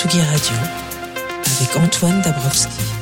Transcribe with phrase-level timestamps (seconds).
[0.00, 0.56] Tsugi Radio
[1.44, 2.99] avec Antoine Dabrowski.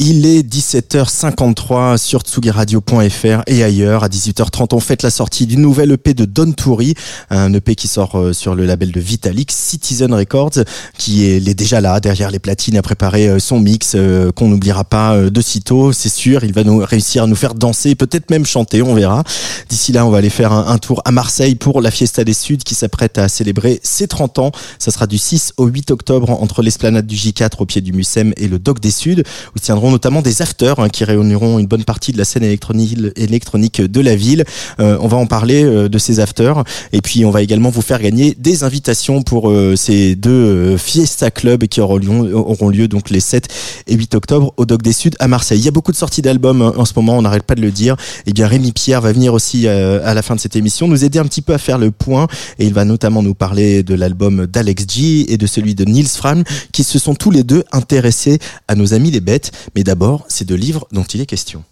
[0.00, 4.04] Il est 17h53 sur tsugiradio.fr et ailleurs.
[4.04, 6.94] À 18h30, on fête la sortie du nouvel EP de Don Toury,
[7.30, 10.62] un EP qui sort euh, sur le label de Vitalik, Citizen Records,
[10.96, 14.84] qui est, déjà là, derrière les platines, à préparer euh, son mix, euh, qu'on n'oubliera
[14.84, 16.44] pas de sitôt, c'est sûr.
[16.44, 19.24] Il va nous réussir à nous faire danser, peut-être même chanter, on verra.
[19.68, 22.34] D'ici là, on va aller faire un, un, tour à Marseille pour la Fiesta des
[22.34, 24.52] Suds qui s'apprête à célébrer ses 30 ans.
[24.78, 28.32] Ça sera du 6 au 8 octobre entre l'esplanade du J4 au pied du Mucem
[28.36, 29.24] et le Doc des Suds,
[29.56, 33.80] où tiendront notamment des afters hein, qui réuniront une bonne partie de la scène électronique,
[33.80, 34.44] de la ville.
[34.80, 37.82] Euh, on va en parler euh, de ces afters et puis on va également vous
[37.82, 43.20] faire gagner des invitations pour euh, ces deux Fiesta Club qui auront lieu, donc les
[43.20, 43.48] 7
[43.86, 45.58] et 8 octobre au Doc des Suds à Marseille.
[45.58, 47.60] Il y a beaucoup de sorties d'albums hein, en ce moment, on n'arrête pas de
[47.60, 47.96] le dire.
[48.26, 51.18] Et bien Rémi Pierre va venir aussi à la fin de cette émission nous aider
[51.18, 52.26] un petit peu à faire le point
[52.58, 56.08] et il va notamment nous parler de l'album d'Alex G et de celui de Nils
[56.08, 59.52] Fram qui se sont tous les deux intéressés à nos amis les bêtes.
[59.84, 61.64] D'abord, c'est de livres dont il est question.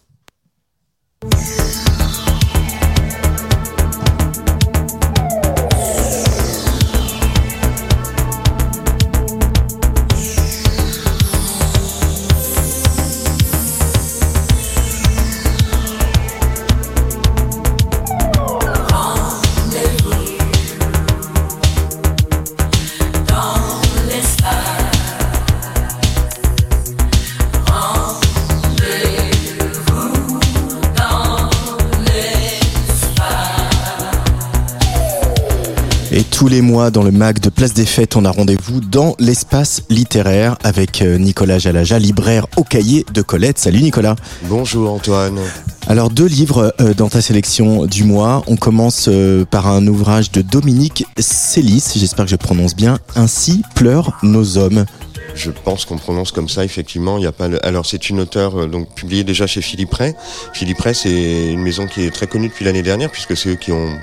[36.87, 41.03] Mois, dans le MAC de Place des Fêtes, on a rendez-vous dans l'espace littéraire avec
[41.03, 43.59] euh, Nicolas Jalaja, libraire au cahier de Colette.
[43.59, 44.15] Salut Nicolas.
[44.45, 45.39] Bonjour Antoine.
[45.89, 48.43] Alors deux livres euh, dans ta sélection du mois.
[48.47, 52.99] On commence euh, par un ouvrage de Dominique Célis, j'espère que je prononce bien.
[53.17, 54.85] Ainsi pleurent nos hommes.
[55.37, 57.19] Je pense qu'on prononce comme ça, effectivement.
[57.19, 57.47] Il y a pas.
[57.47, 57.65] Le...
[57.65, 60.15] Alors, c'est une auteure donc publiée déjà chez Philippe Ray.
[60.55, 63.57] Philippe Ray, c'est une maison qui est très connue depuis l'année dernière, puisque c'est eux
[63.57, 63.99] qui ont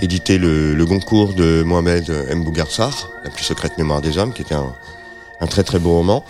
[0.00, 2.44] édité le, le Goncourt de Mohamed M.
[3.24, 4.74] La plus secrète mémoire des hommes, qui était un,
[5.40, 6.24] un très très beau roman.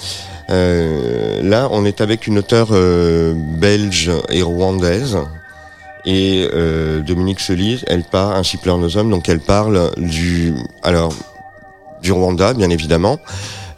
[0.50, 5.18] Euh, là, on est avec une auteure euh, belge et rwandaise.
[6.04, 10.52] Et euh, Dominique Solis, elle part ainsi pleure nos hommes, donc elle parle du
[10.82, 11.14] alors
[12.02, 13.18] du Rwanda, bien évidemment.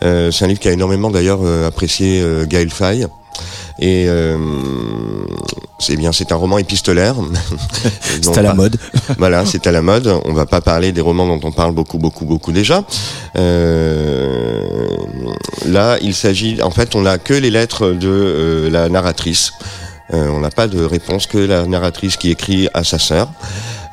[0.04, 3.06] Euh, c'est un livre qui a énormément d'ailleurs euh, apprécié euh, Gaël Faye.
[3.80, 4.38] Et euh,
[5.78, 7.16] c'est bien, c'est un roman épistolaire.
[8.22, 8.76] c'est à la mode.
[9.18, 10.06] voilà, c'est à la mode.
[10.24, 12.84] On va pas parler des romans dont on parle beaucoup, beaucoup, beaucoup déjà.
[13.36, 14.62] Euh,
[15.66, 19.52] là, il s'agit, en fait, on n'a que les lettres de euh, la narratrice.
[20.12, 23.28] Euh, on n'a pas de réponse que la narratrice qui écrit à sa sœur.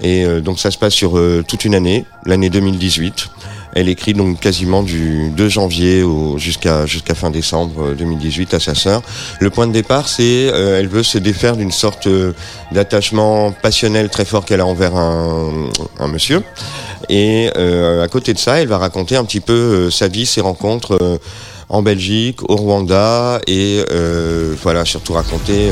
[0.04, 1.12] Et donc ça se passe sur
[1.48, 3.30] toute une année, l'année 2018.
[3.74, 6.04] Elle écrit donc quasiment du 2 janvier
[6.38, 9.02] jusqu'à fin décembre 2018 à sa sœur.
[9.40, 12.34] Le point de départ, c'est euh, elle veut se défaire d'une sorte euh,
[12.72, 16.44] d'attachement passionnel très fort qu'elle a envers un, un monsieur.
[17.10, 20.26] Et euh, à côté de ça, elle va raconter un petit peu euh, sa vie,
[20.26, 21.18] ses rencontres euh,
[21.70, 23.82] en Belgique, au Rwanda, et
[24.62, 25.72] voilà, surtout raconter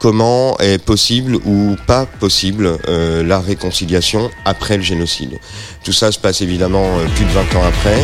[0.00, 5.38] comment est possible ou pas possible euh, la réconciliation après le génocide.
[5.84, 8.00] Tout ça se passe évidemment euh, plus de 20 ans après.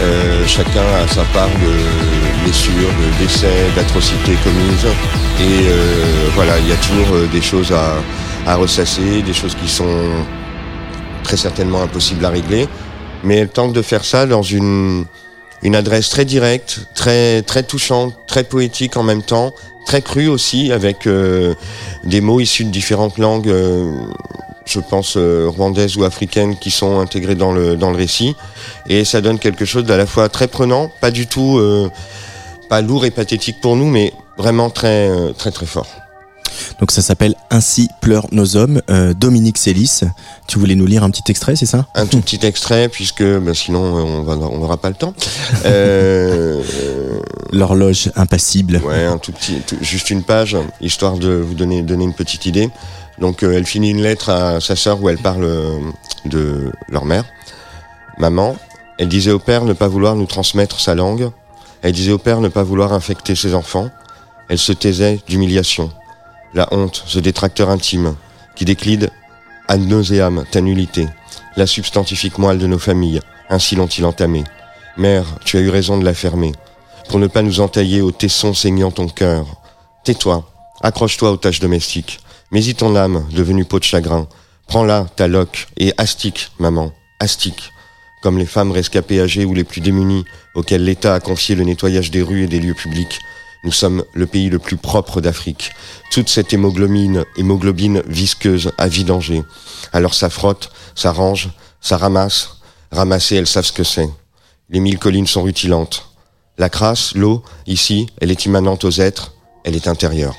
[0.00, 4.86] Euh, chacun a sa part de blessures, de décès, d'atrocités commises.
[5.40, 5.66] Et
[6.34, 7.96] voilà, il y a toujours des choses à,
[8.50, 9.84] à ressasser, des choses qui sont
[11.22, 12.66] très certainement impossibles à régler.
[13.22, 15.04] Mais elle tente de faire ça dans une,
[15.62, 19.52] une adresse très directe, très, très touchante, très poétique en même temps,
[19.86, 21.54] très cru aussi, avec euh,
[22.04, 23.90] des mots issus de différentes langues, euh,
[24.66, 28.34] je pense euh, rwandaises ou africaines, qui sont intégrés dans le dans le récit,
[28.88, 31.60] et ça donne quelque chose d'à la fois très prenant, pas du tout,
[32.68, 36.05] pas lourd et pathétique pour nous, mais vraiment très très très fort.
[36.80, 38.82] Donc ça s'appelle Ainsi pleurent nos hommes.
[38.90, 40.00] Euh, Dominique Célis,
[40.46, 41.86] tu voulais nous lire un petit extrait, c'est ça?
[41.94, 45.14] Un tout petit extrait, puisque ben, sinon on va on n'aura pas le temps.
[45.64, 46.62] Euh,
[47.52, 48.80] L'horloge impassible.
[48.84, 52.46] Ouais, un tout petit, tout, juste une page, histoire de vous donner donner une petite
[52.46, 52.68] idée.
[53.18, 55.48] Donc euh, elle finit une lettre à sa sœur où elle parle
[56.24, 57.24] de leur mère,
[58.18, 58.56] maman.
[58.98, 61.30] Elle disait au père ne pas vouloir nous transmettre sa langue.
[61.82, 63.90] Elle disait au père ne pas vouloir infecter ses enfants.
[64.48, 65.90] Elle se taisait d'humiliation
[66.56, 68.16] la honte, ce détracteur intime,
[68.56, 69.10] qui décline
[69.68, 71.06] ad nauseam ta nullité,
[71.56, 73.20] la substantifique moelle de nos familles,
[73.50, 74.42] ainsi l'ont-ils entamé.
[74.96, 76.52] Mère, tu as eu raison de la fermer,
[77.08, 79.44] pour ne pas nous entailler au tesson saignant ton cœur.
[80.04, 80.48] Tais-toi,
[80.80, 82.20] accroche-toi aux tâches domestiques,
[82.50, 84.26] mets-y ton âme, devenue peau de chagrin.
[84.66, 87.70] Prends-la, ta loque, et astique, maman, astique.
[88.22, 90.24] comme les femmes rescapées âgées ou les plus démunies,
[90.54, 93.20] auxquelles l'État a confié le nettoyage des rues et des lieux publics.
[93.66, 95.72] Nous sommes le pays le plus propre d'Afrique.
[96.12, 99.42] Toute cette hémoglobine, hémoglobine visqueuse à vidanger.
[99.92, 102.60] Alors ça frotte, ça range, ça ramasse.
[102.92, 104.08] Ramasser, elles savent ce que c'est.
[104.70, 106.06] Les mille collines sont rutilantes.
[106.58, 109.32] La crasse, l'eau, ici, elle est immanente aux êtres,
[109.64, 110.36] elle est intérieure.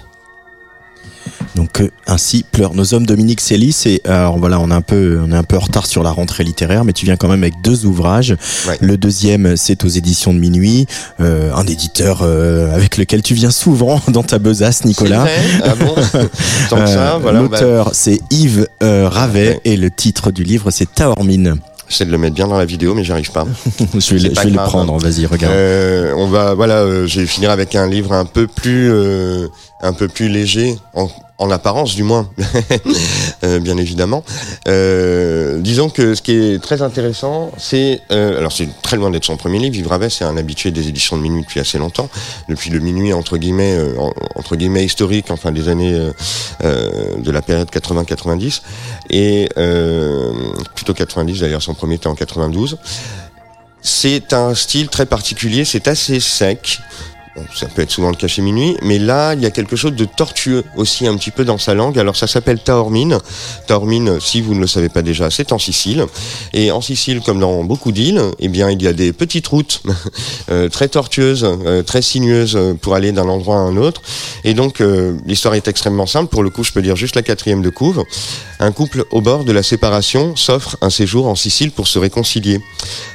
[1.57, 5.19] Donc euh, ainsi pleurent nos hommes Dominique Célis et alors voilà on est un peu
[5.25, 7.41] on est un peu en retard sur la rentrée littéraire mais tu viens quand même
[7.41, 8.35] avec deux ouvrages.
[8.67, 8.77] Ouais.
[8.79, 10.85] Le deuxième c'est aux éditions de minuit,
[11.19, 15.25] euh, un éditeur euh, avec lequel tu viens souvent dans ta besace Nicolas.
[15.63, 15.95] Ah bon
[16.73, 17.41] Euh, voilà.
[17.41, 19.61] bah, L'auteur c'est Yves euh, Ravet Ouais.
[19.65, 21.55] et le titre du livre c'est Taormine.
[21.89, 23.45] J'essaie de le mettre bien dans la vidéo, mais j'arrive pas.
[23.79, 25.53] je vais, le- je vais le prendre, vas-y regarde.
[25.53, 29.47] Euh, on va, voilà, euh, je vais finir avec un livre un peu plus, euh,
[29.81, 31.07] un peu plus léger, en,
[31.37, 32.29] en apparence du moins,
[33.43, 34.23] Euh, bien évidemment.
[34.67, 39.25] Euh, disons que ce qui est très intéressant, c'est, euh, alors c'est très loin d'être
[39.25, 39.75] son premier livre.
[39.75, 42.09] Yves Ravet, c'est un habitué des éditions de minuit depuis assez longtemps,
[42.49, 45.93] depuis le minuit entre guillemets, en- entre guillemets historique, enfin des années
[46.63, 48.61] de la période 80-90
[49.11, 49.49] et
[50.73, 51.61] plutôt 90 d'ailleurs.
[51.61, 52.77] Son premier était en 92.
[53.83, 56.79] C'est un style très particulier, c'est assez sec.
[57.53, 60.05] Ça peut être souvent le cas Minuit, mais là, il y a quelque chose de
[60.05, 61.97] tortueux aussi un petit peu dans sa langue.
[61.97, 63.17] Alors ça s'appelle Taormine.
[63.65, 66.05] Taormine, si vous ne le savez pas déjà, c'est en Sicile.
[66.53, 69.81] Et en Sicile, comme dans beaucoup d'îles, eh bien, il y a des petites routes
[70.51, 74.01] euh, très tortueuses, euh, très sinueuses euh, pour aller d'un endroit à un autre.
[74.43, 74.81] Et donc,
[75.25, 76.29] l'histoire est extrêmement simple.
[76.29, 78.03] Pour le coup, je peux lire juste la quatrième de couve.
[78.59, 82.61] Un couple au bord de la séparation s'offre un séjour en Sicile pour se réconcilier.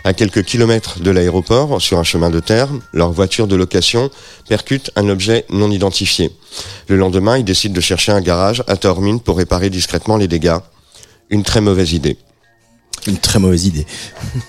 [0.05, 4.11] À quelques kilomètres de l'aéroport, sur un chemin de terre, leur voiture de location
[4.49, 6.31] percute un objet non identifié.
[6.89, 10.59] Le lendemain, ils décident de chercher un garage à Taormine pour réparer discrètement les dégâts.
[11.31, 12.19] Une très mauvaise idée.
[13.07, 13.87] Une très mauvaise idée.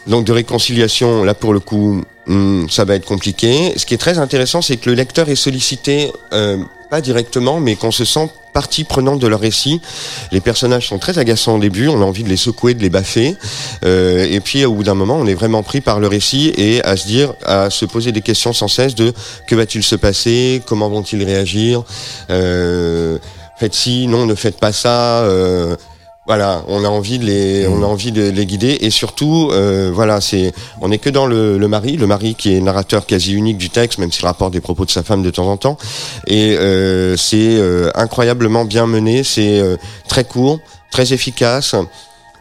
[0.08, 3.74] Donc de réconciliation, là pour le coup, hmm, ça va être compliqué.
[3.78, 6.58] Ce qui est très intéressant, c'est que le lecteur est sollicité, euh,
[6.90, 9.82] pas directement, mais qu'on se sent partie prenante de leur récit.
[10.32, 12.90] Les personnages sont très agaçants au début, on a envie de les secouer, de les
[12.90, 13.36] baffer,
[13.84, 16.84] euh, et puis au bout d'un moment, on est vraiment pris par le récit et
[16.84, 19.12] à se dire, à se poser des questions sans cesse de
[19.48, 21.84] que va-t-il se passer, comment vont-ils réagir,
[22.30, 23.18] euh,
[23.58, 25.24] faites ci, non, ne faites pas ça.
[25.24, 25.76] Euh,
[26.26, 29.92] voilà, on a envie de les, on a envie de les guider et surtout, euh,
[29.94, 33.34] voilà, c'est, on n'est que dans le, le mari, le mari qui est narrateur quasi
[33.34, 35.78] unique du texte, même s'il rapporte des propos de sa femme de temps en temps,
[36.28, 39.76] et euh, c'est euh, incroyablement bien mené, c'est euh,
[40.08, 40.60] très court,
[40.92, 41.76] très efficace.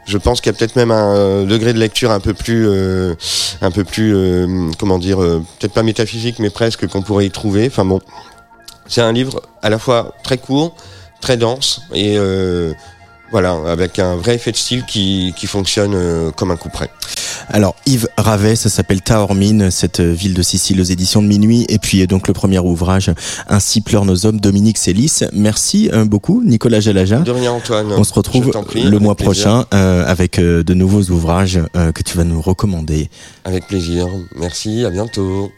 [0.04, 3.14] Je pense qu'il y a peut-être même un degré de lecture un peu plus, euh,
[3.60, 7.30] un peu plus, euh, comment dire, euh, peut-être pas métaphysique, mais presque qu'on pourrait y
[7.30, 7.66] trouver.
[7.68, 8.00] Enfin bon,
[8.88, 10.74] c'est un livre à la fois très court,
[11.20, 12.72] très dense et euh,
[13.32, 16.90] voilà, avec un vrai effet de style qui, qui fonctionne euh, comme un coup près.
[17.48, 21.78] Alors Yves Ravet, ça s'appelle Taormine, cette ville de Sicile aux éditions de minuit, et
[21.78, 23.10] puis euh, donc le premier ouvrage,
[23.48, 25.20] Ainsi pleurent nos hommes, Dominique Célis.
[25.32, 27.18] Merci euh, beaucoup, Nicolas Jalaja.
[27.20, 27.92] De rien, Antoine.
[27.92, 29.32] On se retrouve prie, le mois plaisir.
[29.32, 33.08] prochain euh, avec euh, de nouveaux ouvrages euh, que tu vas nous recommander.
[33.44, 34.06] Avec plaisir.
[34.36, 35.52] Merci, à bientôt.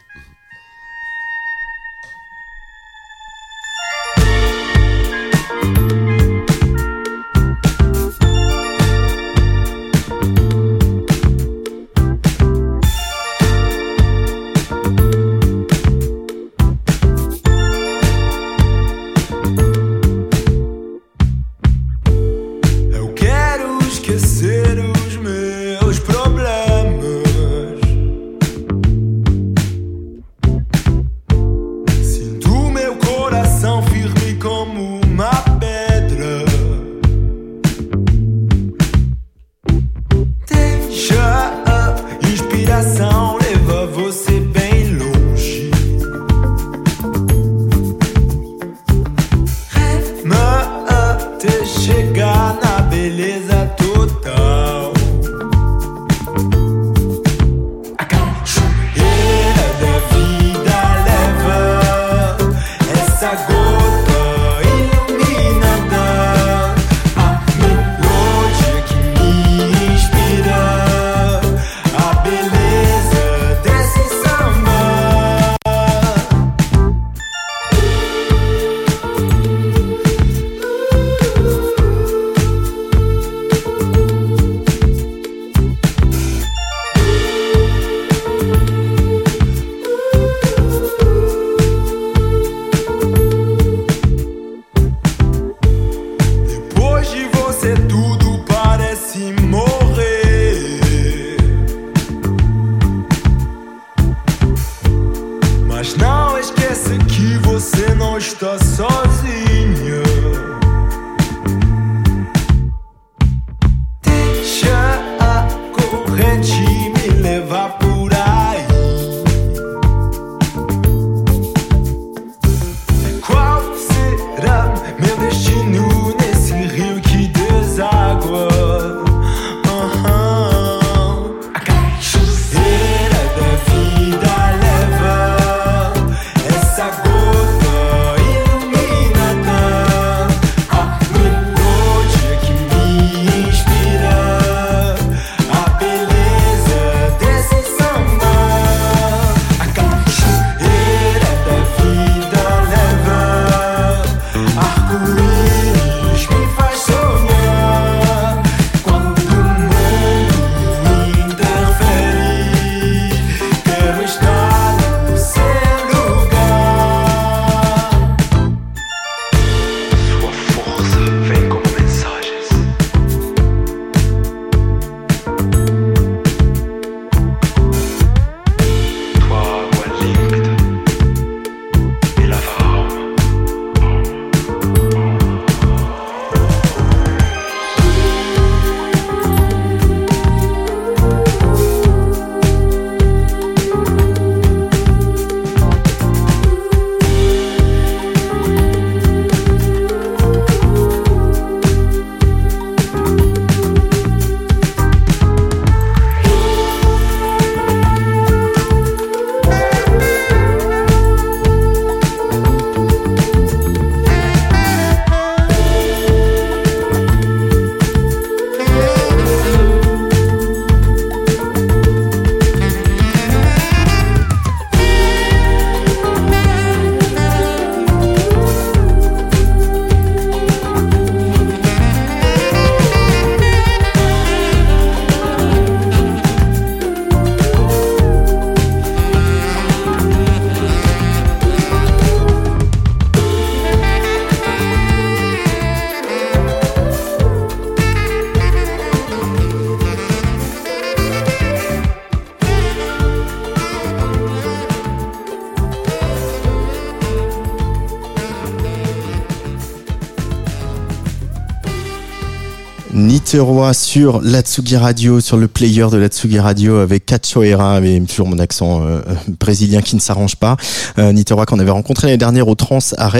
[263.34, 268.38] Niteroi sur l'Atsugi Radio, sur le player de l'Atsugi Radio avec Cachoeira, mais toujours mon
[268.38, 269.00] accent euh,
[269.40, 270.56] brésilien qui ne s'arrange pas.
[271.00, 273.10] Euh, Niteroi qu'on avait rencontré l'année dernière au Trans à.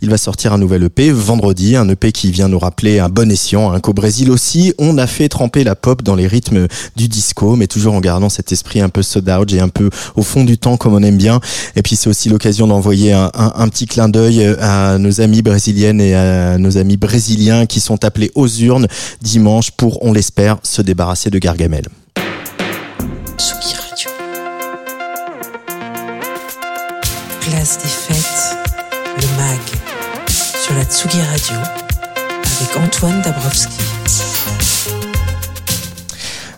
[0.00, 3.30] Il va sortir un nouvel EP vendredi, un EP qui vient nous rappeler un bon
[3.30, 7.08] escient, hein, qu'au Brésil aussi, on a fait tremper la pop dans les rythmes du
[7.08, 10.44] disco, mais toujours en gardant cet esprit un peu soda et un peu au fond
[10.44, 11.38] du temps comme on aime bien.
[11.76, 15.42] Et puis c'est aussi l'occasion d'envoyer un, un- un petit clin d'œil à nos amis
[15.42, 18.86] brésiliennes et à nos amis brésiliens qui sont appelés aux urnes
[19.20, 21.86] dimanche pour, on l'espère, se débarrasser de Gargamel.
[23.36, 24.10] Tsugi Radio.
[27.40, 28.56] Place des fêtes,
[29.16, 29.60] le MAG,
[30.28, 31.56] sur la Tsugi Radio,
[32.16, 33.80] avec Antoine Dabrowski.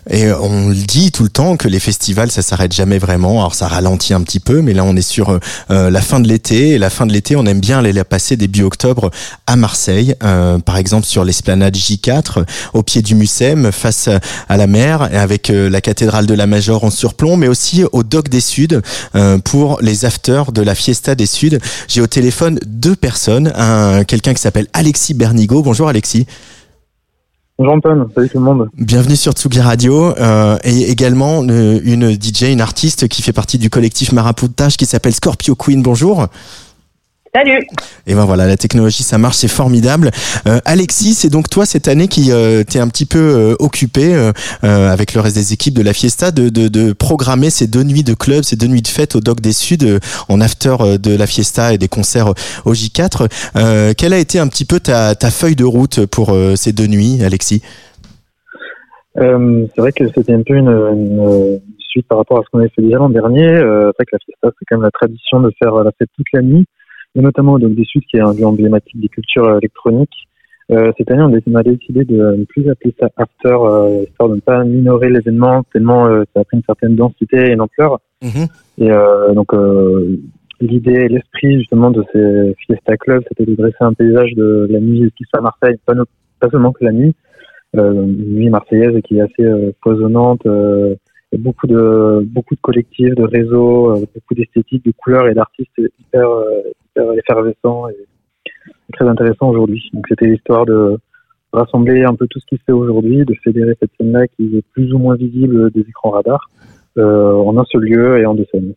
[0.09, 3.39] Et on le dit tout le temps que les festivals, ça s'arrête jamais vraiment.
[3.39, 5.39] Alors ça ralentit un petit peu, mais là on est sur
[5.71, 6.71] euh, la fin de l'été.
[6.71, 9.11] Et la fin de l'été, on aime bien aller la passer début octobre
[9.47, 14.09] à Marseille, euh, par exemple sur l'esplanade J4, au pied du Mucem, face
[14.49, 18.03] à la mer, avec euh, la cathédrale de la Major en surplomb, mais aussi au
[18.03, 18.81] Doc des Suds
[19.15, 21.57] euh, pour les afters de la Fiesta des Suds.
[21.87, 25.61] J'ai au téléphone deux personnes, un quelqu'un qui s'appelle Alexis Bernigo.
[25.61, 26.25] Bonjour Alexis.
[27.59, 28.67] Bonjour Antoine, salut tout le monde.
[28.73, 33.59] Bienvenue sur Tsugi Radio euh, et également euh, une DJ, une artiste qui fait partie
[33.59, 35.83] du collectif Marapoutage qui s'appelle Scorpio Queen.
[35.83, 36.25] Bonjour.
[37.35, 37.65] Salut
[38.05, 40.11] Et ben voilà, la technologie, ça marche, c'est formidable.
[40.45, 44.13] Euh, Alexis, c'est donc toi cette année qui euh, t'es un petit peu euh, occupé
[44.13, 44.31] euh,
[44.63, 47.81] euh, avec le reste des équipes de la Fiesta de, de, de programmer ces deux
[47.81, 49.99] nuits de club, ces deux nuits de fête au Doc des Suds euh,
[50.29, 52.35] en after de la Fiesta et des concerts
[52.65, 53.27] au J4.
[53.55, 56.71] Euh, quelle a été un petit peu ta, ta feuille de route pour euh, ces
[56.71, 57.63] deux nuits, Alexis?
[59.17, 61.59] Euh, c'est vrai que c'était un peu une, une
[61.93, 63.47] suite par rapport à ce qu'on avait fait déjà l'an dernier.
[63.47, 66.09] Euh, c'est vrai que la fiesta, c'est quand même la tradition de faire la fête
[66.15, 66.65] toute la nuit,
[67.15, 70.27] et notamment au Doc des Suds, qui est un lieu emblématique des cultures euh, électroniques.
[70.71, 74.35] Euh, cette année, on a, décidé de ne plus appeler ça after, euh, histoire de
[74.35, 77.99] ne pas minorer l'événement, tellement euh, ça a pris une certaine densité et une ampleur.
[78.79, 80.17] Et euh, donc, euh,
[80.61, 84.79] l'idée et l'esprit justement de ces Fiesta Club, c'était de dresser un paysage de la
[84.79, 86.05] nuit qui se fait à Marseille, pas, no-
[86.39, 87.13] pas seulement que la nuit,
[87.75, 90.95] euh, une nuit marseillaise qui est assez euh, foisonnante, euh,
[91.33, 95.71] et beaucoup de beaucoup de collectifs, de réseaux, euh, beaucoup d'esthétiques, de couleurs et d'artistes
[95.77, 96.61] hyper euh,
[96.95, 98.07] hyper effervescent et
[98.93, 99.89] très intéressant aujourd'hui.
[99.93, 100.97] Donc c'était l'histoire de
[101.51, 104.65] rassembler un peu tout ce qui se fait aujourd'hui, de fédérer cette scène-là qui est
[104.73, 106.49] plus ou moins visible des écrans radars
[106.97, 108.73] euh, en un seul lieu et en deux scènes.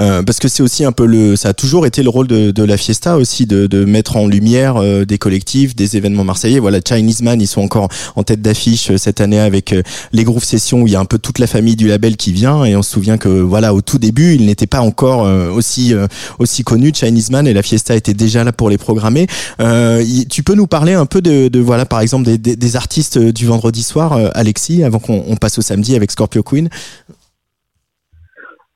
[0.00, 2.50] Euh, parce que c'est aussi un peu le, ça a toujours été le rôle de,
[2.50, 6.58] de la Fiesta aussi de, de mettre en lumière euh, des collectifs, des événements marseillais.
[6.58, 10.24] Voilà, Chinese Man, ils sont encore en tête d'affiche euh, cette année avec euh, les
[10.24, 12.64] Groove Sessions où il y a un peu toute la famille du label qui vient
[12.64, 15.94] et on se souvient que voilà au tout début il n'était pas encore aussi
[16.38, 19.26] aussi connu Chinese Man et la Fiesta était déjà là pour les programmer.
[19.60, 22.76] Y, tu peux nous parler un peu de, de voilà par exemple des, des, des,
[22.76, 26.68] artistes du vendredi soir, Alexis, avant qu'on on passe au samedi avec Scorpio Queen?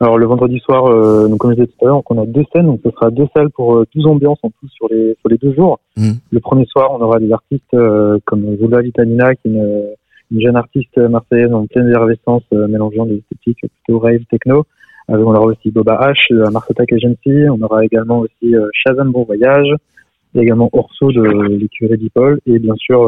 [0.03, 2.43] Alors le vendredi soir, euh, donc, comme je disais tout à l'heure, on a deux
[2.53, 5.29] scènes, donc ce sera deux salles pour euh, 12 ambiances en tout sur les sur
[5.31, 5.79] les deux jours.
[5.97, 6.11] Mmh.
[6.33, 9.95] Le premier soir, on aura des artistes euh, comme Zola Vitamina, qui est une,
[10.33, 14.65] une jeune artiste marseillaise en pleine effervescence, euh, mélangeant des esthétiques plutôt rave techno.
[15.11, 17.49] Euh, on aura aussi Boba H, la Mars Attack Agency.
[17.49, 19.73] On aura également aussi euh, Shazam Bon Voyage.
[20.35, 23.01] Il y a également Orso de l'écurie Dipol et bien sûr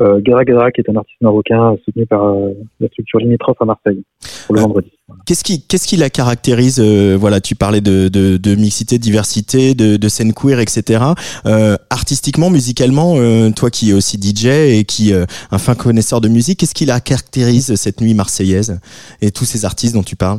[0.00, 3.56] euh, euh, Gara Gara, qui est un artiste marocain soutenu par euh, la structure limitrophe
[3.60, 4.02] à Marseille
[4.46, 4.66] pour le Ouais.
[4.66, 4.92] vendredi.
[5.26, 9.02] Qu'est-ce qui, qu'est-ce qui la caractérise euh, Voilà, tu parlais de, de, de mixité, de
[9.02, 11.02] diversité, de, de scène queer, etc.
[11.46, 16.20] Euh, artistiquement, musicalement, euh, toi qui es aussi DJ et qui euh, un fin connaisseur
[16.20, 18.80] de musique, qu'est-ce qui la caractérise cette nuit marseillaise
[19.22, 20.38] et tous ces artistes dont tu parles?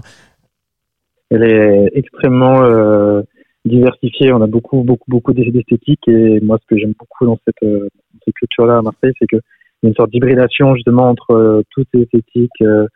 [1.32, 3.22] Elle est extrêmement euh,
[3.66, 4.34] diversifiée.
[4.34, 6.08] On a beaucoup, beaucoup, beaucoup d'esthétiques.
[6.08, 7.88] Et moi, ce que j'aime beaucoup dans cette, euh,
[8.30, 9.40] cette culture-là à Marseille, c'est qu'il
[9.84, 12.88] y a une sorte d'hybridation justement entre euh, toutes les esthétiques, euh,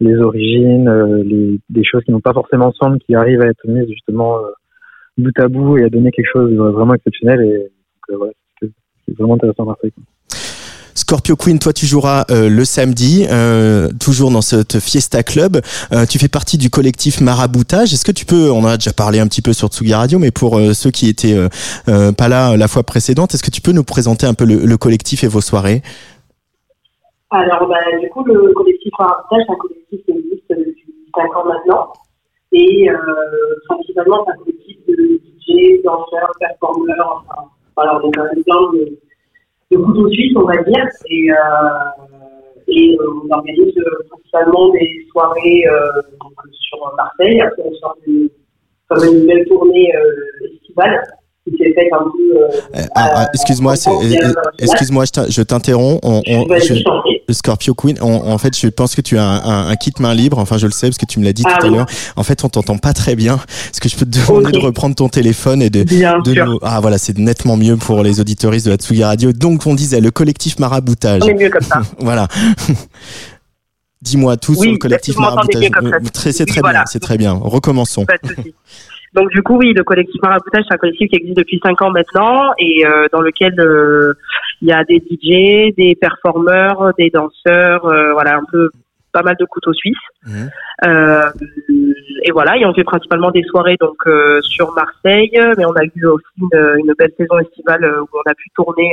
[0.00, 3.88] les origines, euh, des choses qui n'ont pas forcément ensemble, qui arrivent à être mises
[3.88, 4.38] justement
[5.16, 7.40] bout à bout et à donner quelque chose de vraiment exceptionnel.
[7.42, 9.92] Et voilà, c'est vraiment intéressant à Marseille.
[11.08, 15.60] Scorpio Queen, toi tu joueras euh, le samedi, euh, toujours dans cette Fiesta Club.
[15.92, 17.94] Euh, tu fais partie du collectif Maraboutage.
[17.94, 20.18] Est-ce que tu peux, on en a déjà parlé un petit peu sur Tsugi Radio,
[20.18, 21.38] mais pour ceux qui étaient
[21.86, 24.76] pas là la fois précédente, est-ce que tu peux nous présenter un peu le, le
[24.76, 25.80] collectif et vos soirées?
[27.30, 31.44] Alors, bah, du coup, le collectif Maraboutage, c'est un collectif qui existe depuis 5 ans
[31.46, 31.92] maintenant.
[32.50, 32.88] Et
[33.68, 37.24] principalement, c'est un collectif de DJ, danseurs, performeurs.
[37.28, 38.98] Enfin, voilà, quand même plein de,
[39.70, 40.88] de couteaux suisses, on va dire.
[41.08, 41.34] Et, euh,
[42.68, 45.64] et euh, on organise euh, principalement des soirées
[46.52, 47.40] sur Marseille.
[47.40, 47.96] Après, on sort
[48.88, 49.92] comme une belle tournée
[50.44, 51.02] estivale
[51.48, 51.52] Euh,
[52.76, 54.34] Euh, ah, ah, excuse-moi, euh, l'international.
[54.58, 56.00] excuse-moi, je t'in- je t'interromps.
[56.02, 56.82] On, je-.
[57.32, 60.12] Scorpio Queen, on- en fait, je pense que tu as un, un- un kit main
[60.14, 60.38] libre.
[60.38, 61.86] Enfin, je le sais parce que tu me l'as dit Ah tout à l'heure.
[62.16, 63.36] En fait, on t'entend pas très bien.
[63.70, 65.84] Est-ce que je peux te demander de reprendre ton téléphone et de,
[66.44, 69.32] nous- Ah voilà, c'est nettement mieux pour les auditoristes de la Tsugi Radio.
[69.32, 71.22] Donc, on disait le collectif Maraboutage.
[71.24, 71.82] On est mieux comme ça.
[72.00, 72.26] Voilà.
[74.02, 75.64] Dis-moi tout Oui, sur le collectif Maraboutage.
[75.82, 76.80] Euh, très- C'est Oui, très voilà.
[76.80, 77.32] bien, c'est très bien.
[77.32, 78.04] Recommençons.
[78.04, 78.54] Pas de souci.
[79.14, 81.90] Donc du coup, oui, le collectif Maraboutage, c'est un collectif qui existe depuis cinq ans
[81.90, 84.12] maintenant et euh, dans lequel euh,
[84.60, 88.70] il y a des DJ, des performeurs, des danseurs, euh, voilà, un peu
[89.12, 89.96] pas mal de couteaux suisses.
[90.26, 90.50] Mhm.
[90.86, 91.30] Euh,
[92.24, 95.84] et voilà, et on fait principalement des soirées donc euh, sur Marseille, mais on a
[95.84, 98.92] eu aussi une, une belle saison estivale où on a pu tourner.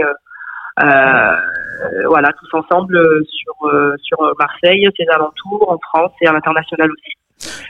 [2.07, 7.13] voilà, tous ensemble sur sur Marseille, ses alentours, en France et à l'international aussi.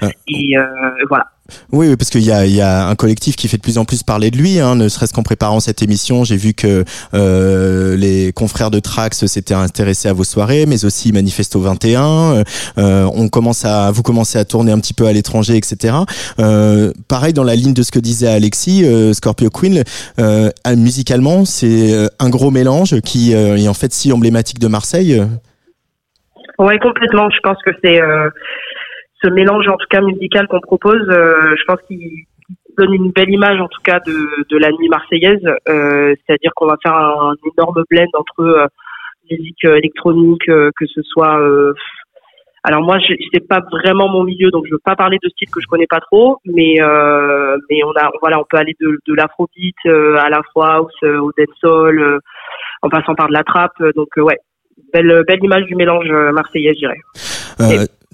[0.01, 0.63] Euh, Et euh,
[1.09, 1.25] voilà.
[1.71, 4.01] Oui, oui, parce qu'il y y a un collectif qui fait de plus en plus
[4.01, 6.23] parler de lui, hein, ne serait-ce qu'en préparant cette émission.
[6.23, 11.11] J'ai vu que euh, les confrères de Trax s'étaient intéressés à vos soirées, mais aussi
[11.11, 12.43] Manifesto 21.
[12.77, 15.95] Euh, on commence à, vous commencez à tourner un petit peu à l'étranger, etc.
[16.39, 19.83] Euh, pareil dans la ligne de ce que disait Alexis, euh, Scorpio Queen,
[20.19, 25.21] euh, musicalement, c'est un gros mélange qui euh, est en fait si emblématique de Marseille.
[26.59, 27.29] Ouais, complètement.
[27.29, 28.29] Je pense que c'est euh,
[29.23, 31.07] ce mélange, en tout cas musical qu'on propose.
[31.09, 32.25] euh, je pense qu'il
[32.77, 34.13] donne une belle image, en tout cas, de,
[34.49, 35.45] de la nuit marseillaise.
[35.69, 38.65] Euh, C'est-à-dire qu'on va faire un, énorme blend entre euh,
[39.29, 41.39] musique électronique, que ce soit.
[42.63, 45.49] alors moi, je c'est pas vraiment mon milieu, donc je veux pas parler de style
[45.49, 48.99] que je connais pas trop, mais euh, mais on a voilà, on peut aller de,
[49.07, 52.19] de l'afrobeat euh, à l'afro house, euh, au dancehall,
[52.81, 53.71] en passant par de la trap.
[53.79, 54.37] euh, donc ouais,
[54.93, 56.99] belle belle image du mélange marseillais, je dirais.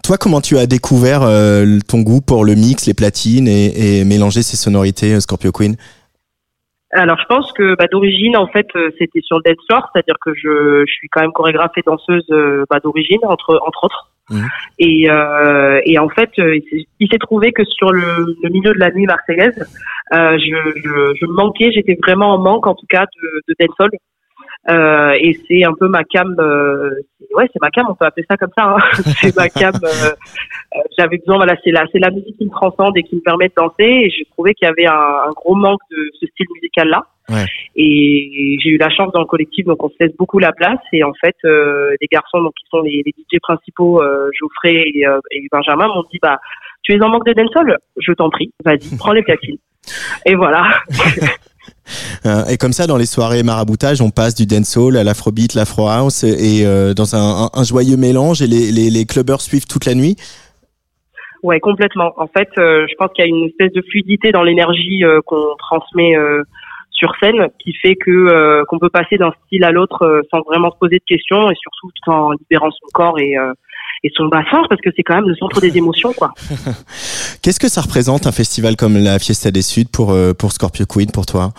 [0.09, 4.03] Toi, comment tu as découvert euh, ton goût pour le mix, les platines et, et
[4.05, 5.75] mélanger ces sonorités, euh, Scorpio Queen?
[6.93, 10.15] Alors je pense que bah, d'origine en fait euh, c'était sur le dance floor, c'est-à-dire
[10.19, 12.25] que je, je suis quand même chorégraphe et danseuse
[12.71, 14.09] bah, d'origine entre entre autres.
[14.31, 14.47] Mhm.
[14.79, 18.73] Et, euh, et en fait il s'est- il s'est trouvé que sur le, le milieu
[18.73, 19.63] de la nuit marseillaise,
[20.15, 23.91] euh, je, je, je manquais, j'étais vraiment en manque en tout cas de, de dancehall.
[24.67, 26.91] Euh, et c'est un peu ma cam, euh,
[27.33, 28.75] ouais, c'est ma cam, on peut appeler ça comme ça.
[28.75, 28.77] Hein.
[29.21, 29.73] c'est ma cam.
[29.83, 33.15] euh, euh, J'avais besoin, voilà, c'est la, c'est la musique qui me transcende et qui
[33.15, 33.83] me permet de danser.
[33.83, 37.03] Et j'ai trouvé qu'il y avait un, un gros manque de ce style musical-là.
[37.29, 37.45] Ouais.
[37.75, 40.79] Et j'ai eu la chance dans le collectif, donc on se laisse beaucoup la place.
[40.93, 44.83] Et en fait, euh, les garçons, donc qui sont les, les DJ principaux, euh, Geoffrey
[44.93, 46.39] et, euh, et Benjamin, m'ont dit, bah,
[46.83, 49.57] tu es en manque de dancehall Je t'en prie, vas-y, prends les platines.
[50.25, 50.67] Et voilà.
[52.25, 55.87] Euh, et comme ça, dans les soirées maraboutage, on passe du dancehall à l'afrobeat, l'afro
[55.87, 58.41] house, et euh, dans un, joyeux mélange.
[58.41, 60.15] Et les, les, clubbers suivent toute la nuit?
[61.43, 62.13] Ouais, complètement.
[62.17, 65.55] En fait, euh, je pense qu'il y a une espèce de fluidité dans l'énergie qu'on
[65.57, 66.15] transmet
[66.91, 70.77] sur scène qui fait que qu'on peut passer d'un style à l'autre sans vraiment se
[70.77, 73.35] poser de questions et surtout tout en libérant son corps et
[74.03, 76.33] et son bassin parce que c'est quand même le centre des émotions quoi.
[77.41, 80.85] Qu'est-ce que ça représente un festival comme la Fiesta des Suds pour euh, pour Scorpio
[80.85, 81.51] Queen pour toi?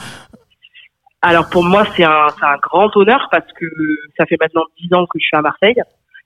[1.22, 3.66] Alors pour moi, c'est un, c'est un grand honneur parce que
[4.16, 5.76] ça fait maintenant dix ans que je suis à Marseille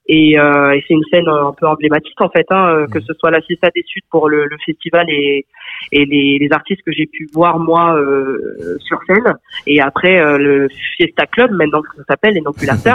[0.06, 3.12] et, euh, et c'est une scène un peu emblématique en fait, hein, euh, que ce
[3.14, 5.46] soit la Fiesta des Suds pour le, le festival et,
[5.92, 9.34] et les, les artistes que j'ai pu voir moi euh, sur scène
[9.66, 12.94] et après euh, le Fiesta Club maintenant que ça s'appelle et non plus l'after.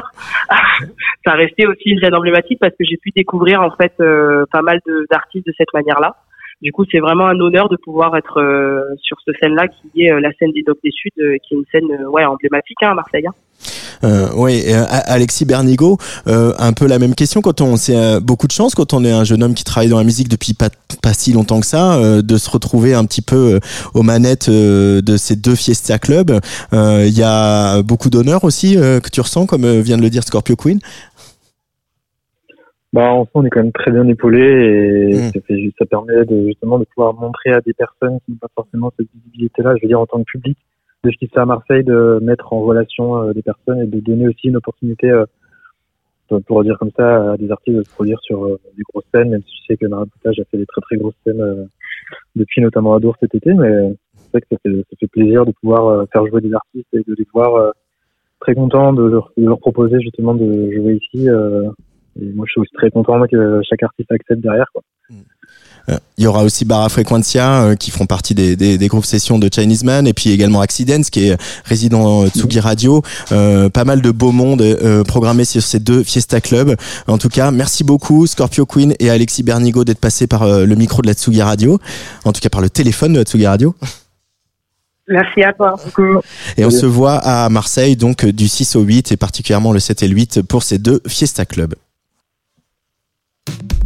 [1.26, 4.46] ça a resté aussi une scène emblématique parce que j'ai pu découvrir en fait euh,
[4.52, 6.16] pas mal de- d'artistes de cette manière-là.
[6.62, 10.20] Du coup, c'est vraiment un honneur de pouvoir être euh, sur cette scène-là, qui est
[10.20, 12.96] la scène des Docs des Suds, euh, qui est une scène ouais emblématique hein, à
[12.96, 13.26] Marseille.
[13.26, 13.32] hein.
[14.04, 15.98] Euh, oui, euh, Alexis Bernigo,
[16.28, 19.04] euh, un peu la même question quand on c'est euh, beaucoup de chance quand on
[19.04, 20.70] est un jeune homme qui travaille dans la musique depuis pas
[21.02, 23.60] pas si longtemps que ça, euh, de se retrouver un petit peu euh,
[23.94, 26.32] aux manettes euh, de ces deux Fiesta Club.
[26.74, 30.10] Euh, Il y a beaucoup d'honneur aussi euh, que tu ressens, comme vient de le
[30.10, 30.80] dire Scorpio Queen?
[32.92, 35.32] Bah, en soi, on est quand même très bien épaulé et Mm.
[35.34, 38.48] ça, fait, ça permet de, justement de pouvoir montrer à des personnes qui n'ont pas
[38.56, 40.58] forcément cette visibilité-là, je veux dire en tant que public,
[41.04, 43.86] de ce qui se fait à Marseille, de mettre en relation euh, des personnes et
[43.88, 45.26] de donner aussi une opportunité, euh,
[46.46, 49.30] pour- dire comme ça, à des artistes de se produire sur euh, des grosses scènes,
[49.30, 51.68] même si je sais que Maraboutage a fait des très très grosses scènes
[52.36, 55.46] depuis notamment à Dour cet été, mais c'est vrai que ça fait, ça fait plaisir
[55.46, 57.74] de pouvoir faire jouer des artistes et de les voir
[58.40, 61.30] très contents de leur, de leur proposer justement de jouer ici.
[61.30, 61.70] euh,
[62.22, 64.68] et moi, je suis aussi très content moi, que chaque artiste accepte derrière.
[64.74, 64.84] Quoi.
[65.90, 69.06] Euh, Il y aura aussi Barra Frequencia euh, qui feront partie des, des, des groupes
[69.06, 73.02] sessions de Chinese Man et puis également Accidents qui est résident euh, Tsugi Radio.
[73.32, 76.76] Euh, pas mal de beau monde euh, programmé sur ces deux Fiesta Club.
[77.08, 80.76] En tout cas, merci beaucoup Scorpio Queen et Alexis Bernigo d'être passés par euh, le
[80.76, 81.80] micro de la Tsugi Radio.
[82.26, 83.76] En tout cas par le téléphone de la Tsugi Radio.
[85.12, 85.76] Merci à toi.
[86.56, 90.04] Et on se voit à Marseille donc du 6 au 8 et particulièrement le 7
[90.04, 91.74] et le 8 pour ces deux Fiesta Club.
[93.46, 93.79] Thank you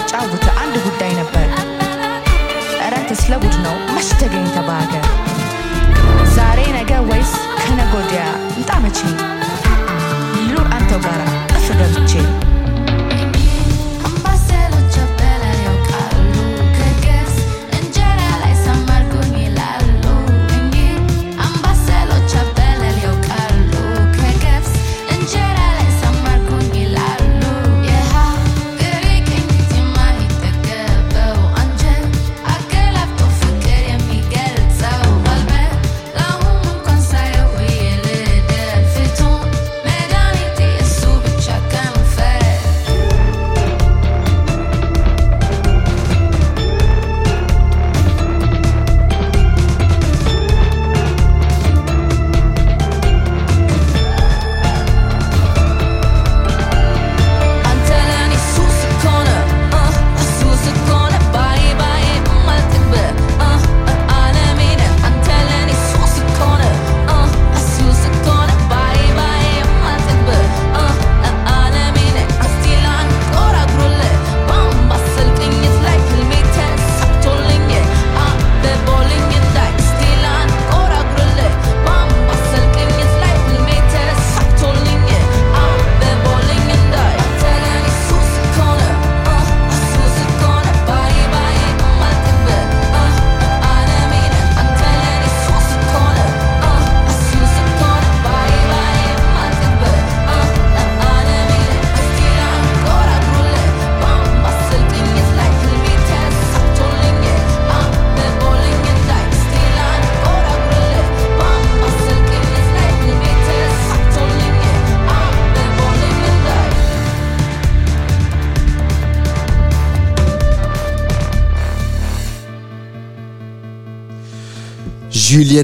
[0.00, 1.48] የሚያጫውት አንድ ጉዳይ ነበር።
[2.90, 5.04] አንተ ስለ ጉድ ነው። መች ተገኝተ በሀገር
[6.34, 8.22] ዛሬ ነገ ወይስ ከነገ ወዲያ?
[8.54, 9.00] ምጣ መቼ?
[10.36, 11.20] ልኑር አንተው ጋራ
[11.52, 12.12] ጥፍ ገብቼ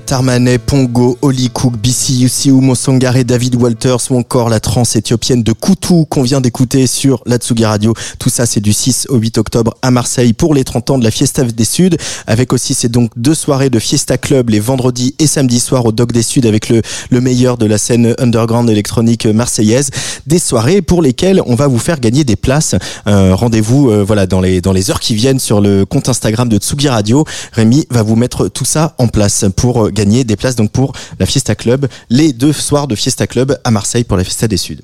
[0.06, 5.42] Juliette Armanet, Pongo, Oli Cook, BC Yusiu, Mosongare, David Walters ou encore la trance éthiopienne
[5.42, 7.94] de Koutou qu'on vient d'écouter sur la Tsugi Radio.
[8.20, 11.02] Tout ça, c'est du 6 au 8 octobre à Marseille pour les 30 ans de
[11.02, 11.96] la Fiesta des Suds.
[12.28, 15.90] Avec aussi, c'est donc deux soirées de Fiesta Club les vendredis et samedis soirs au
[15.90, 19.90] Doc des Suds avec le, le meilleur de la scène underground électronique marseillaise.
[20.28, 22.76] Des soirées pour lesquelles on va vous faire gagner des places.
[23.04, 26.58] Rendez-vous, euh, voilà, dans les, dans les heures qui viennent sur le compte Instagram de
[26.58, 27.24] Tsugi Radio.
[27.50, 30.92] Rémi va vous mettre tout ça en place pour euh, gagner des places donc pour
[31.18, 34.56] la Fiesta Club, les deux soirs de Fiesta Club à Marseille pour la Fiesta des
[34.56, 34.82] Suds.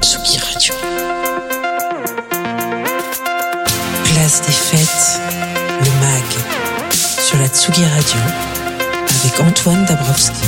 [0.00, 0.74] Tsugi Radio.
[4.04, 5.20] Place des fêtes,
[5.80, 6.24] le MAG,
[6.92, 8.20] sur la Tsugi Radio,
[9.08, 10.46] avec Antoine Dabrowski.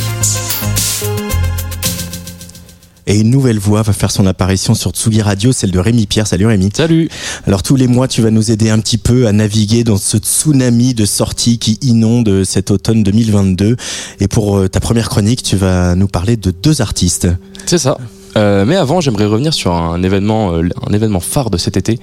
[3.07, 6.27] Et une nouvelle voix va faire son apparition sur Tsugi Radio, celle de Rémi Pierre.
[6.27, 6.71] Salut Rémi.
[6.75, 7.09] Salut
[7.47, 10.19] Alors tous les mois, tu vas nous aider un petit peu à naviguer dans ce
[10.19, 13.77] tsunami de sorties qui inonde cet automne 2022.
[14.21, 17.29] Et pour euh, ta première chronique, tu vas nous parler de deux artistes.
[17.67, 17.99] C'est ça.
[18.37, 21.99] Euh, mais avant, j'aimerais revenir sur un événement, euh, un événement phare de cet été.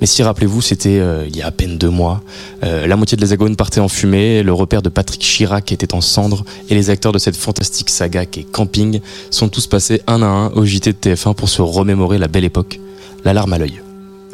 [0.00, 2.22] Mais si rappelez-vous, c'était euh, il y a à peine deux mois.
[2.64, 6.00] Euh, la moitié de l'hexagone partait en fumée, le repère de Patrick Chirac était en
[6.00, 10.22] cendres, et les acteurs de cette fantastique saga qui est Camping sont tous passés un
[10.22, 12.80] à un au JT de TF1 pour se remémorer la belle époque.
[13.24, 13.80] La larme à l'œil.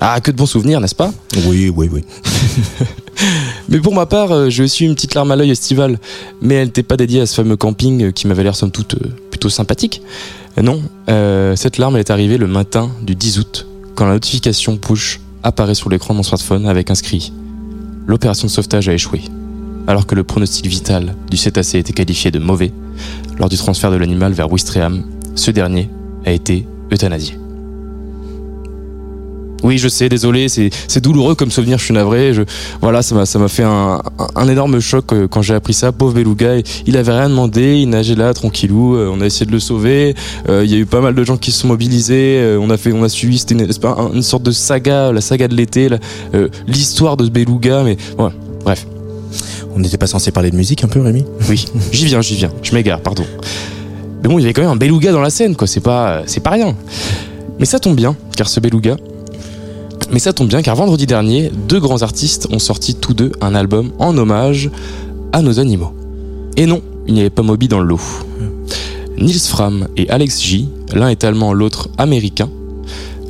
[0.00, 1.12] Ah, que de bons souvenirs, n'est-ce pas?
[1.46, 2.04] Oui, oui, oui.
[3.68, 5.98] Mais pour ma part, euh, j'ai aussi une petite larme à l'œil estivale.
[6.40, 8.96] Mais elle n'était pas dédiée à ce fameux camping qui m'avait l'air somme toute
[9.30, 10.02] plutôt sympathique.
[10.60, 14.76] Non, euh, cette larme elle est arrivée le matin du 10 août, quand la notification
[14.76, 17.32] push apparaît sur l'écran de mon smartphone avec inscrit
[18.06, 19.22] L'opération de sauvetage a échoué.
[19.86, 22.72] Alors que le pronostic vital du cétacé était qualifié de mauvais,
[23.38, 25.88] lors du transfert de l'animal vers Ouistreham, ce dernier
[26.24, 27.41] a été euthanasié.
[29.62, 32.34] Oui, je sais, désolé, c'est douloureux comme souvenir, je suis navré.
[32.34, 32.42] Je,
[32.80, 34.02] voilà, ça m'a fait un,
[34.34, 35.92] un, énorme choc euh, quand j'ai appris ça.
[35.92, 38.96] Pauvre beluga, il- avait rien demandé, il nageait là tranquillou.
[38.96, 40.14] euh, on a essayé de le sauver.
[40.48, 42.56] euh, Il y a eu pas mal de gens qui se sont mobilisés.
[42.60, 43.68] on a fait, on a suivi, c'était une,
[44.14, 45.98] une sorte de saga, la saga de l'été, là,
[46.34, 47.82] euh, l'histoire de ce beluga.
[47.84, 48.30] Mais ouais,
[48.64, 48.86] bref,
[49.74, 51.24] On n'était pas censé parler de musique un peu, Rémi?
[51.48, 52.50] Oui, j'y viens, j'y viens.
[52.62, 53.24] Je m'égare, pardon.
[54.22, 55.66] Mais bon, il y avait quand même un beluga dans la scène, quoi.
[55.66, 56.74] C'est pas, c'est pas rien.
[57.58, 58.96] Mais ça tombe bien, car ce beluga.
[60.12, 63.54] Mais ça tombe bien, car vendredi dernier, deux grands artistes ont sorti tous deux un
[63.54, 64.70] album en hommage
[65.32, 65.94] à nos animaux.
[66.58, 68.00] Et non, il n'y avait pas Moby dans le lot.
[69.16, 72.50] Nils Fram et Alex J, l'un est allemand, l'autre américain.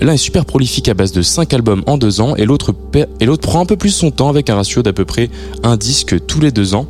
[0.01, 2.73] L'un est super prolifique à base de 5 albums en 2 ans et l'autre
[3.41, 5.31] prend un peu plus son temps avec un ratio d'à peu près
[5.63, 6.87] un disque tous les 2 ans.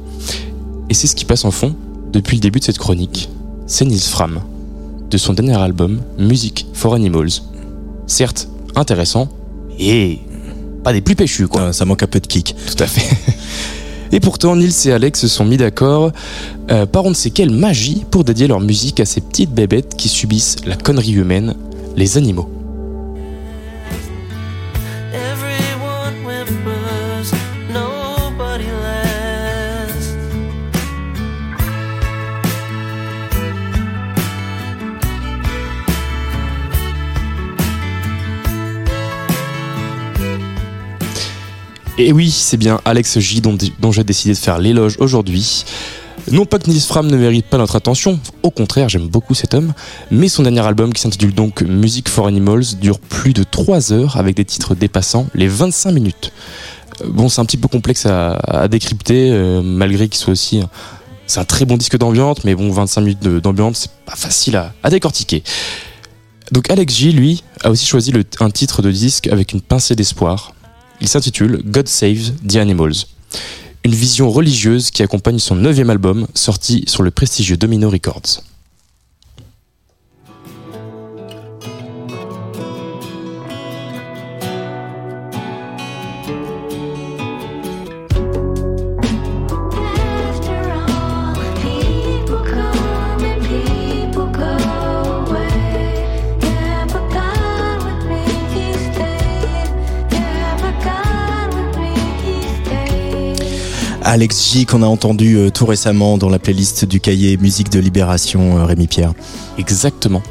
[0.89, 1.75] Et c'est ce qui passe en fond
[2.15, 3.29] depuis le début de cette chronique.
[3.67, 4.41] C'est Nils Fram,
[5.11, 7.43] de son dernier album Music for Animals.
[8.07, 9.29] Certes, intéressant
[9.79, 10.21] et
[10.83, 11.73] pas des plus péchus, quoi.
[11.73, 12.55] Ça manque un peu de kick.
[12.67, 13.17] Tout à fait.
[14.13, 16.13] Et pourtant, Nils et Alex se sont mis d'accord
[16.71, 19.97] euh, par on ne sait quelle magie pour dédier leur musique à ces petites bébêtes
[19.97, 21.55] qui subissent la connerie humaine,
[21.97, 22.62] les animaux.
[41.99, 45.65] Et oui, c'est bien Alex J dont, j'ai décidé de faire l'éloge aujourd'hui.
[46.31, 49.55] Non pas que Nils Fram ne mérite pas notre attention, au contraire, j'aime beaucoup cet
[49.55, 49.73] homme,
[50.11, 54.17] mais son dernier album qui s'intitule donc Music for Animals dure plus de 3 heures
[54.17, 56.33] avec des titres dépassant les 25 minutes.
[57.03, 60.61] Euh, Bon, c'est un petit peu complexe à, décrypter, euh, malgré qu'il soit aussi.
[61.27, 64.91] C'est un très bon disque d'ambiance, mais bon, 25 minutes d'ambiance, c'est pas facile à,
[64.91, 65.43] décortiquer.
[66.53, 70.55] Donc Alex J, lui, a aussi choisi un titre de disque avec une pincée d'espoir.
[71.03, 73.07] Il s'intitule God Saves the Animals.
[73.85, 78.45] Une vision religieuse qui accompagne son neuvième album, sorti sur le prestigieux Domino Records.
[104.13, 107.81] Alex J qu'on a entendu euh, tout récemment dans la playlist du cahier musique de
[107.81, 109.15] Libération euh, Rémi Pierre.
[109.57, 110.23] Exactement.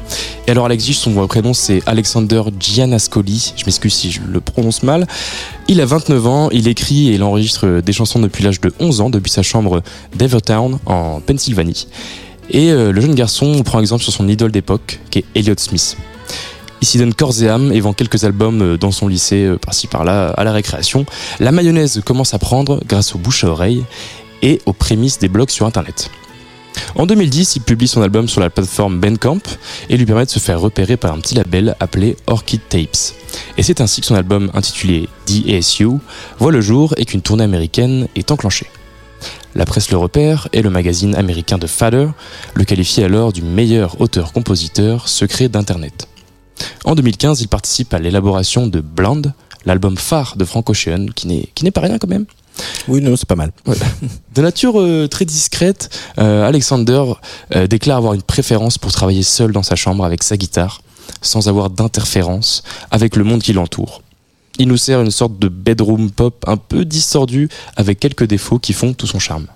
[0.46, 4.40] Et alors Alex J, son vrai prénom c'est Alexander Giannascoli, je m'excuse si je le
[4.40, 5.08] prononce mal.
[5.66, 9.00] Il a 29 ans, il écrit et il enregistre des chansons depuis l'âge de 11
[9.00, 9.82] ans, depuis sa chambre
[10.14, 11.88] d'Evertown en Pennsylvanie.
[12.50, 15.96] Et euh, le jeune garçon prend exemple sur son idole d'époque, qui est Elliott Smith.
[16.82, 19.56] Il s'y donne corps et âme et vend quelques albums euh, dans son lycée, euh,
[19.56, 21.06] par-ci par-là, à la récréation.
[21.38, 23.84] La mayonnaise commence à prendre grâce aux bouches à oreille
[24.42, 26.10] et aux prémices des blogs sur Internet.
[26.96, 29.42] En 2010, il publie son album sur la plateforme Bandcamp
[29.90, 33.14] et lui permet de se faire repérer par un petit label appelé Orchid Tapes.
[33.56, 35.86] Et c'est ainsi que son album intitulé DASU
[36.40, 38.66] voit le jour et qu'une tournée américaine est enclenchée.
[39.54, 42.08] La presse le repère et le magazine américain de Father
[42.54, 46.08] le qualifie alors du meilleur auteur-compositeur secret d'Internet.
[46.84, 49.32] En 2015, il participe à l'élaboration de Blonde,
[49.64, 52.26] l'album phare de Frank Ocean, qui n'est pas rien quand même.
[52.88, 53.52] Oui, non, c'est pas mal.
[54.34, 55.88] De nature euh, très discrète,
[56.18, 57.04] euh, Alexander
[57.54, 60.82] euh, déclare avoir une préférence pour travailler seul dans sa chambre avec sa guitare,
[61.20, 64.02] sans avoir d'interférence avec le monde qui l'entoure.
[64.58, 68.72] Il nous sert une sorte de bedroom pop un peu distordu, avec quelques défauts qui
[68.72, 69.46] font tout son charme.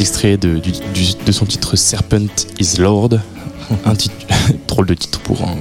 [0.00, 2.26] Petit extrait de, du- du- de son titre Serpent
[2.58, 3.18] is Lord.
[3.84, 4.14] Un titre,
[4.68, 5.56] drôle de titre pour, un-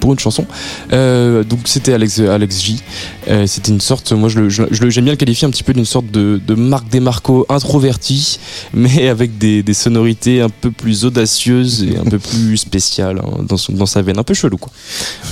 [0.00, 0.46] pour une chanson.
[0.94, 2.82] Euh, donc c'était Alex, Alex J.
[3.28, 5.74] Euh, c'était une sorte, moi je le- je j'aime bien le qualifier un petit peu
[5.74, 8.38] d'une sorte de, de Marc Desmarco introverti,
[8.74, 13.44] mais avec des, des sonorités un peu plus audacieuses et un peu plus spéciales hein,
[13.46, 14.18] dans, son, dans sa veine.
[14.18, 14.72] Un peu chelou quoi.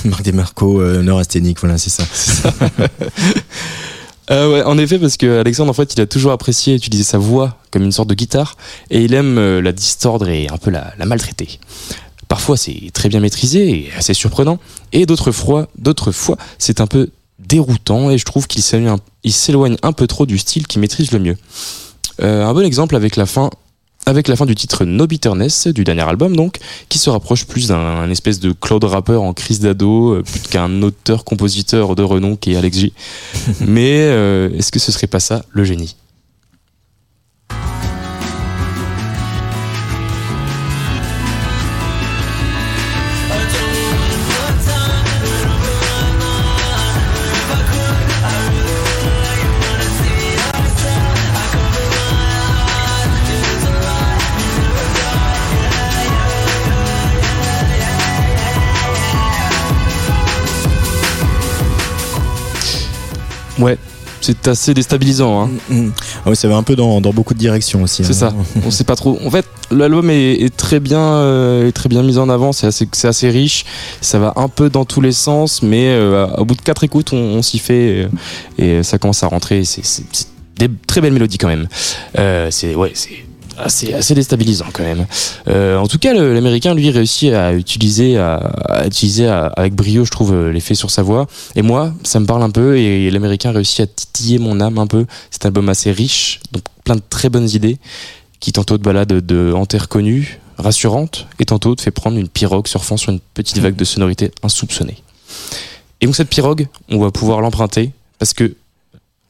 [0.05, 2.03] Marc Desmarco, euh, neurasthénique, voilà, c'est ça.
[4.31, 7.57] Euh, en effet, parce que Alexandre, en fait, il a toujours apprécié utiliser sa voix
[7.71, 8.57] comme une sorte de guitare,
[8.89, 11.59] et il aime euh, la distordre et un peu la, maltraiter.
[12.27, 14.59] Parfois, c'est très bien maîtrisé et assez surprenant,
[14.93, 18.99] et d'autres fois, d'autres fois, c'est un peu déroutant, et je trouve qu'il s'éloigne un,
[19.23, 21.37] il s'éloigne un peu trop du style qu'il maîtrise le mieux.
[22.21, 23.49] Euh, un bon exemple avec la fin.
[24.07, 26.57] Avec la fin du titre No Bitterness du dernier album donc,
[26.89, 30.41] qui se rapproche plus d'un un espèce de Claude rappeur en crise d'ado, euh, plus
[30.41, 32.93] qu'un auteur-compositeur de renom qui est Alex J.
[33.61, 35.95] Mais euh, est-ce que ce serait pas ça le génie?
[63.59, 63.77] Ouais,
[64.21, 65.43] c'est assez déstabilisant.
[65.43, 65.49] Hein.
[65.69, 65.89] Mm.
[66.25, 68.03] Ah oui, ça va un peu dans, dans beaucoup de directions aussi.
[68.03, 68.31] C'est hein.
[68.31, 68.33] ça.
[68.65, 69.19] On sait pas trop.
[69.25, 72.51] En fait, l'album est, est très bien, euh, est très bien mis en avant.
[72.51, 73.65] C'est assez, c'est assez riche.
[74.01, 77.13] Ça va un peu dans tous les sens, mais euh, au bout de quatre écoutes,
[77.13, 78.07] on, on s'y fait euh,
[78.57, 79.63] et ça commence à rentrer.
[79.63, 80.03] C'est,
[80.57, 81.67] des très belles mélodies quand même.
[82.17, 83.25] Euh, c'est ouais, c'est
[83.57, 85.05] assez, assez déstabilisant quand même.
[85.47, 90.75] Euh, en tout cas, l'américain lui réussit à utiliser, avec brio, je trouve, euh, l'effet
[90.75, 91.27] sur sa voix.
[91.55, 94.87] Et moi, ça me parle un peu et l'américain réussit à titiller mon âme un
[94.87, 95.05] peu.
[95.31, 97.77] C'est un album assez riche, donc plein de très bonnes idées
[98.39, 102.67] qui tantôt te balade de hanté reconnue, rassurante, et tantôt te fait prendre une pirogue
[102.67, 104.97] surfant sur une petite vague de sonorité insoupçonnée.
[106.01, 108.55] Et donc cette pirogue, on va pouvoir l'emprunter parce que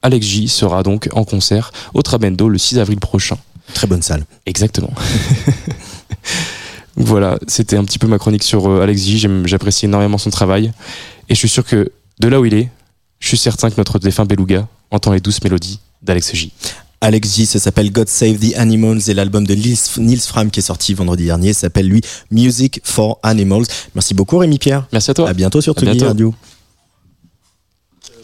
[0.01, 3.37] Alex J sera donc en concert au Trabendo le 6 avril prochain.
[3.73, 4.25] Très bonne salle.
[4.45, 4.93] Exactement.
[6.95, 9.27] voilà, c'était un petit peu ma chronique sur euh, Alex J.
[9.45, 10.71] J'apprécie énormément son travail.
[11.29, 12.69] Et je suis sûr que de là où il est,
[13.19, 16.51] je suis certain que notre défunt Beluga entend les douces mélodies d'Alex J.
[17.01, 20.63] Alex J, ça s'appelle God Save the Animals et l'album de Nils, Fram qui est
[20.63, 22.01] sorti vendredi dernier s'appelle lui
[22.31, 23.65] Music for Animals.
[23.93, 24.87] Merci beaucoup Rémi Pierre.
[24.91, 25.29] Merci à toi.
[25.29, 26.03] À bientôt sur Tsugi.
[26.03, 26.33] Radio.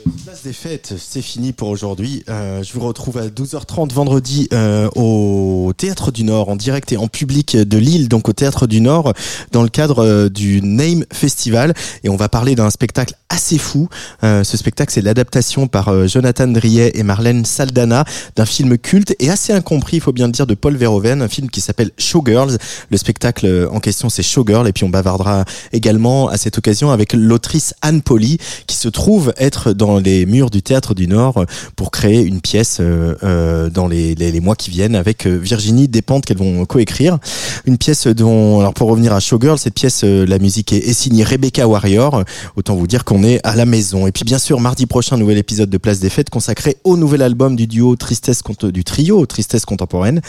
[0.02, 2.24] Place des fêtes, c'est fini pour aujourd'hui.
[2.30, 6.98] Euh, je vous retrouve à 12h30 vendredi euh, au Théâtre du Nord, en direct et
[6.98, 9.14] en public de Lille, donc au Théâtre du Nord,
[9.52, 11.74] dans le cadre euh, du Name Festival.
[12.04, 13.88] Et on va parler d'un spectacle assez fou.
[14.22, 18.04] Ce spectacle, c'est l'adaptation par Jonathan Driet et Marlène Saldana
[18.36, 21.30] d'un film culte et assez incompris, il faut bien le dire, de Paul Verhoeven, un
[21.30, 22.58] film qui s'appelle Showgirls.
[22.90, 24.68] Le spectacle en question, c'est Showgirl.
[24.68, 28.38] Et puis on bavardera également à cette occasion avec l'autrice Anne Polly,
[28.68, 32.42] qui se trouve être dans les murs du Théâtre du Nord euh, pour créer une
[32.42, 36.38] pièce euh, euh, dans les, les, les mois qui viennent avec euh, Virginie Despentes qu'elles
[36.38, 37.18] vont coécrire.
[37.66, 41.24] Une pièce dont, alors pour revenir à Showgirl, cette pièce, la musique est, est signée
[41.24, 42.24] Rebecca Warrior.
[42.56, 44.08] Autant vous dire qu'on est à la maison.
[44.08, 47.22] Et puis bien sûr, mardi prochain, nouvel épisode de Place des Fêtes consacré au nouvel
[47.22, 48.42] album du duo Tristesse
[48.74, 50.22] du trio Tristesse Contemporaine.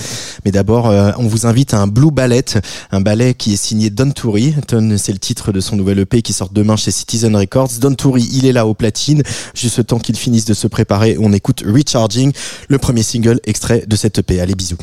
[0.44, 2.44] Mais d'abord, euh, on vous invite à un Blue Ballet,
[2.90, 4.54] un ballet qui est signé Don Toury.
[4.68, 7.70] Don, c'est le titre de son nouvel EP qui sort demain chez Citizen Records.
[7.80, 9.22] Don Toury, il est là au platine.
[9.54, 12.32] Juste le temps qu'il finisse de se préparer, on écoute Recharging,
[12.68, 14.40] le premier single extrait de cette EP.
[14.40, 14.78] Allez, bisous.